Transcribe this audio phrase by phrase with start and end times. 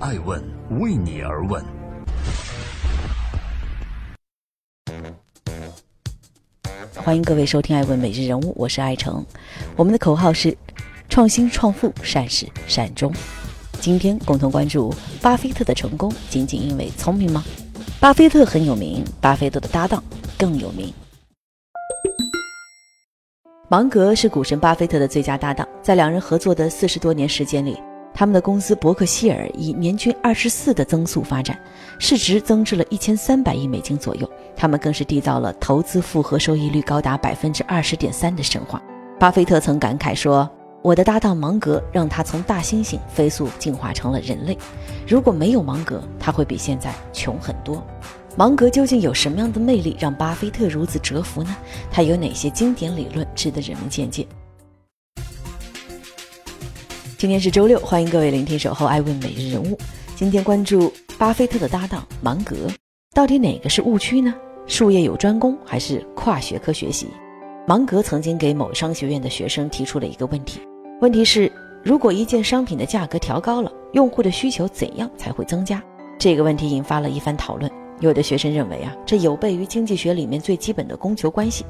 [0.00, 0.40] 爱问
[0.78, 1.60] 为你而问。
[6.94, 9.26] 欢迎各位收听《爱问每日人物》，我是爱成。
[9.74, 10.56] 我们的口号是：
[11.08, 13.12] 创新创富，善始善终。
[13.80, 17.44] 今天共同关注巴菲特的成功，仅仅因为聪明吗？
[17.98, 20.00] 巴菲特很有名，巴菲特的搭档
[20.38, 20.94] 更有名。
[23.68, 27.76] 芒格是股神巴菲特的最佳搭档，在两人合作的四十多年时间里，
[28.18, 31.56] 他们的公司伯克希尔以年均二十四的增速发展，
[32.00, 34.28] 市值增至了一千三百亿美金左右。
[34.56, 38.82] 他们更是缔造了投资复合收益率高达百分之二十点三的神话。
[39.20, 40.50] 巴菲特曾感慨说
[40.82, 44.58] ：“我的搭档芒格让他从大猩猩飞速进化成了人类，
[45.06, 47.80] 如果没有芒格，他会比现在穷很多。”
[48.36, 51.56] 芒格究竟有什么样的魅力，让巴菲特如此折服呢？
[51.88, 54.26] 他有哪些经典理论值得人们借鉴？
[57.18, 59.74] 今天是周六，欢迎各位聆听《守候爱问每日人物》。
[60.14, 62.54] 今天关注巴菲特的搭档芒格，
[63.12, 64.32] 到底哪个是误区呢？
[64.68, 67.08] 术业有专攻还是跨学科学习？
[67.66, 70.60] 芒格曾经给某商学院的学生提出了一个问题，
[71.00, 71.50] 问题是：
[71.82, 75.82] 如果一件商品的价格调高了，用户的需求怎样才会增加？
[76.20, 77.68] 这个问题引发了一番讨论。
[77.98, 81.64] 有的学生认为啊，这有悖于经济学里面最基本的供求关系；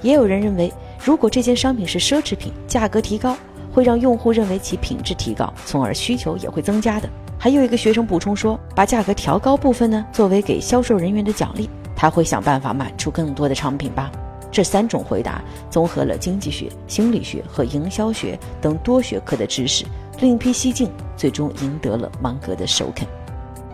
[0.00, 3.36] 也有人认为，如果这件商品是奢侈品，价格提高
[3.74, 7.08] 会让用户认为其品质提高，从而需求也会增加的。
[7.36, 14.10] 还有一个学生补充说，把价格调高部分呢，作为给销售人员的奖励，他会想办法卖出更多的商品吧。
[14.52, 19.84] 这三种回答综合了经济学、心理学和营销学等多学科的知识，
[20.20, 23.08] 另辟蹊径，最终赢得了芒格的首肯。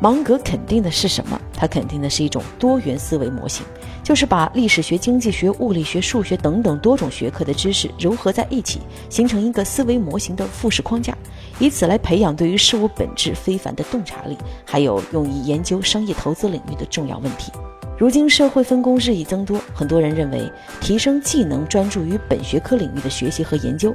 [0.01, 1.39] 芒格肯定的是什么？
[1.53, 3.67] 他肯定的是一种多元思维模型，
[4.03, 11.15] 就是把历史学、经济学、物理学、数学等等多种学科的知识糅合在一起，形成一个思维模型的复式框架，
[11.59, 17.53] 以此来培养对于事物本质非凡的洞察力，还有用于研究商业投资领域的重要问题。
[18.01, 20.51] 如今社会分工日益增多，很多人认为
[20.81, 23.95] 提升技能、专注于本学科领域的学习和研究。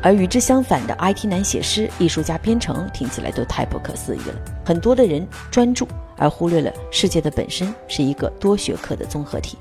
[0.00, 4.34] 而与之相反的 IT 男写诗、艺术家编程，听起来都太不可思议了。
[4.64, 5.84] 很多的人专注，
[6.16, 9.58] 而忽略了世界的本身是一个多学科的综合体。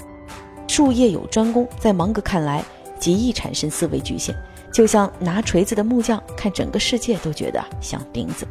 [0.67, 2.63] 术业有专攻，在芒格看来，
[2.99, 4.35] 极易产生思维局限，
[4.71, 8.47] 就像拿锤子的木匠看整个世界都觉得像钉子。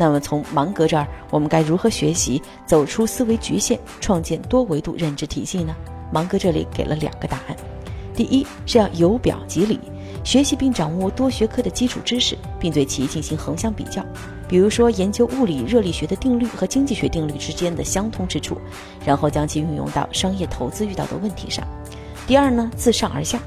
[0.00, 5.76] 那么从芒格这儿，我们该如何学习走出思维局限，创建多维度认知体系呢？
[6.10, 7.54] 芒格这里给了两个答案：
[8.14, 9.78] 第一是要由表及里。
[10.24, 14.02] 学习并掌握多学科的基础知识，并对其进行横向比较，
[14.48, 18.56] 比如说研究物理热力学的定律和经济学定律之间的相通之处，
[19.04, 21.62] 然后将其运用到商业投资遇到的问题上。
[22.26, 23.38] 第二呢，自上而下，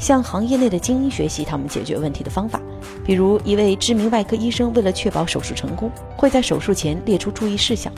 [0.00, 2.60] 向行业内的精英学习他们解决问题的方法。
[3.04, 7.92] 比如一位知名外科医生为了确保手术成功，会在手术前列出注意事项，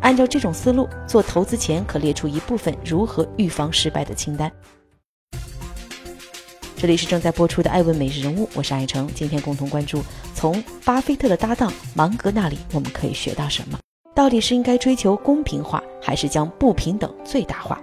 [0.00, 4.50] 按照这种思路做投资前可列出一部分如何预防失败的清单。
[6.76, 9.08] 这里是正在播出的《爱问每日人物》，我是爱成。
[9.14, 10.02] 今天共同关注
[10.34, 13.78] 从巴菲特的搭档芒格那里，我们可以学到什么？
[14.14, 17.80] 到底是应该追求公平化，还是将不平等最大化？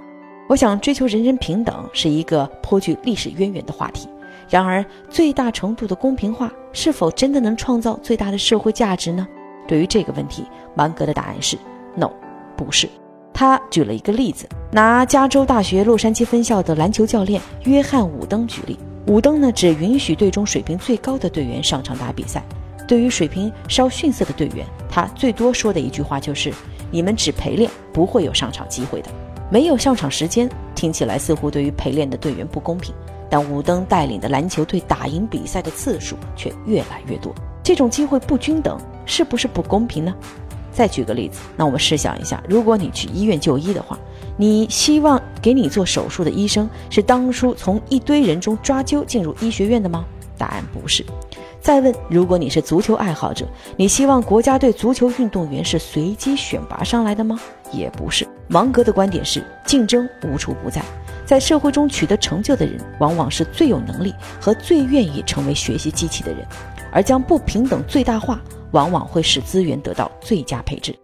[0.50, 4.10] 我想，追求人人平等是一个颇具历史渊源的话题。
[4.50, 9.28] 然而，最大程度的公平化是否真的能创造最大的社会价值呢？
[9.68, 10.44] 对于这个问题，
[10.76, 11.56] 芒格的答案是
[11.96, 12.10] no，
[12.58, 12.90] 不是。
[13.32, 18.78] 他举了一个例子，拿加州大学洛杉矶分校的篮球教练约翰伍登举例。
[19.06, 22.44] 伍登呢，只允许队中水平最高的队员上场打比赛。
[22.88, 26.52] 对于水平稍逊色的队员，他最多说的一句话就是
[26.90, 29.10] ：“你们只陪练，不会有上场机会的。”
[29.52, 32.94] 没有上场时间，听起来似乎对于陪练的队员不公平。
[33.30, 37.34] 但武登带领的篮球队打赢比赛的次数却越来越多。
[37.64, 40.14] 这种机会不均等，是不是不公平呢？
[40.72, 43.98] 再举个例子，那我们试想一下，如果你去医院就医的话。
[44.38, 50.06] 你希望给你做手术的医生是当初从一堆人中抓阄进入医学院的吗？
[50.38, 51.06] 答案不是。
[51.60, 53.46] 再问，如果你是足球爱好者，
[53.76, 57.38] 你希望国家队足球运动员是随机选拔上来的吗？
[57.74, 58.26] 也不是。
[58.48, 60.82] 芒格的观点是，竞争无处不在，
[61.30, 64.12] 在社会中取得成就的人，往往是最有能力
[64.42, 66.44] 和最愿意成为学习机器的人，
[66.92, 68.42] 而将不平等最大化，
[68.72, 70.98] 往往会使资源得到最佳配置。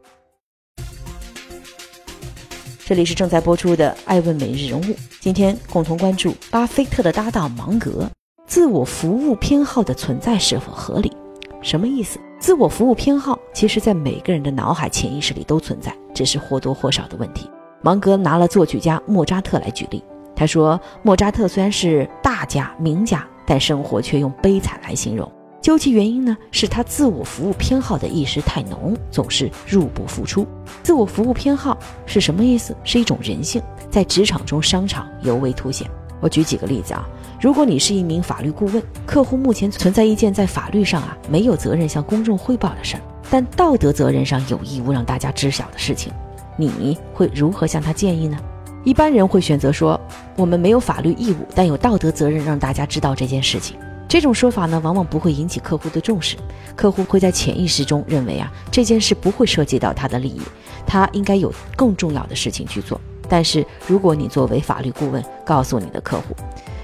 [2.84, 4.84] 这里是正在播出的《爱问每日人物》，
[5.20, 8.10] 今天共同关注巴菲特的搭档芒格，
[8.48, 11.16] 自我服务偏好的存在是否合理？
[11.62, 12.20] 什么意思？
[12.40, 17.48] 自我服务偏好其实，在每个人的脑海潜意识里都存在，只是或多或少的问题。
[17.84, 20.04] 芒格拿了作曲家莫扎特来举例，
[20.36, 30.46] 他说：“莫扎特虽然是大家名家，但生活却用悲惨来形容。”究其原因呢，是他自我服务偏好的意识太浓，总是入不敷出。
[30.84, 32.76] 自我服务偏好是什么意思？
[32.84, 33.60] 是一种人性，
[33.90, 35.90] 在职场中、商场尤为凸显。
[36.22, 37.08] 我举几个例子啊，
[37.42, 46.14] 如果你是一名法律顾问，客户目前存在一件在法律上啊没有责任向公众汇报的事儿，但道德责任上有义务让大家知晓的事情，
[46.58, 48.38] 你会如何向他建议呢？
[48.86, 50.00] 一般人会选择说，
[50.38, 53.76] 我们没有法律义务，但有道德责任让大家知道这件事情。
[54.08, 56.38] 这种说法呢，往往不会引起客户的重视，
[56.76, 60.40] 客户会在潜意识中认为啊，这件事不会涉及到他的利益，
[60.86, 63.02] 他应该有更重要的事情去做。
[63.28, 66.36] 但是如果你作为法律顾问告诉你的客户，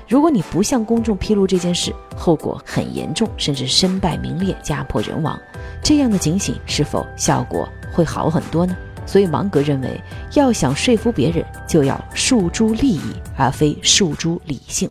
[0.08, 5.40] 如果你不向公众披露这件事，后果很严重，甚至身败名裂、家破人亡，
[5.84, 8.76] 这样的警醒是否效果会好很多呢？
[9.06, 10.02] 所以芒格认为，
[10.34, 14.90] 要想说服别人，就要诉诸利益，而非诉诸理性。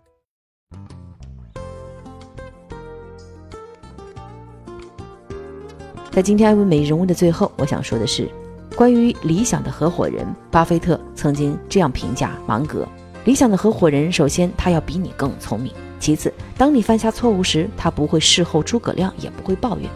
[6.10, 8.28] 在今天艾文美人物的最后，我想说的是，
[8.74, 12.86] 关于理想的合伙人，巴菲特曾经这样评价芒格：
[13.24, 19.88] 理想的合伙人，首先他要比你更聪明；其次，当你犯下错误时，他不会事后诸葛亮，也不会抱怨。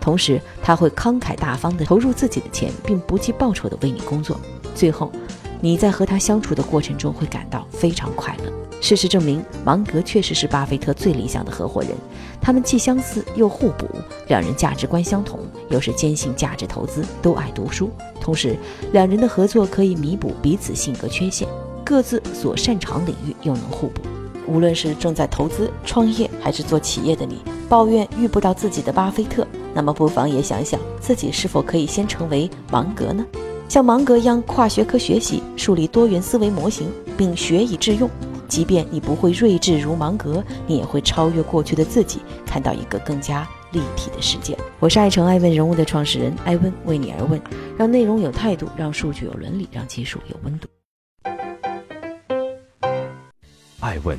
[0.00, 4.40] 同时，他会慷慨大方地投入自己的钱，并不计报酬地为你工作。
[4.74, 5.12] 最后，
[5.60, 8.52] 你在和他相处的过程中会感到非常快乐。
[8.80, 11.90] 事实证明，芒格确实是巴菲特最理想的合伙人。
[12.40, 13.86] 他们既相似又互补，
[14.28, 17.90] 两人价值观相同，又是坚信价值投资，都爱读书。
[18.22, 18.56] 同时，
[18.92, 21.46] 两人的合作可以弥补彼此性格缺陷，
[21.84, 24.00] 各自所擅长领域又能互补。
[24.50, 27.38] 无论是正在投资、创业还是做企业的你，
[27.68, 29.46] 抱怨遇不到自己的巴菲特。
[29.72, 33.24] 那么不妨也想想，自己是否可以先成为芒格呢？
[33.68, 38.10] 像芒格一样跨学科学习，树立多元思维模型，并学以致用。
[38.48, 44.58] 即便你不会睿智如芒格，你也会超越过去的自己，看到一个更加立体的世界。
[44.80, 47.40] 我是爱成爱问人物的创始人艾问，为你而问，
[47.78, 50.66] 让内容有态度，让数据有伦理，让技术有温度。
[53.78, 54.18] 爱问